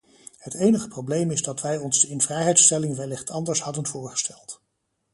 [0.37, 4.61] Het enige probleem is dat wij ons de invrijheidstelling wellicht anders hadden voorgesteld.